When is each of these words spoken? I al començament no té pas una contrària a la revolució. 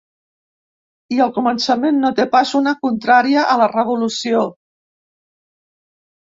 I 1.17 1.21
al 1.25 1.33
començament 1.35 1.99
no 2.05 2.11
té 2.21 2.25
pas 2.33 2.55
una 2.61 2.75
contrària 2.87 3.45
a 3.55 3.61
la 3.65 3.71
revolució. 3.77 4.43